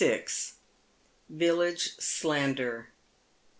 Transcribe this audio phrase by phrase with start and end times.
[1.29, 2.89] VILLAGE SLANDER.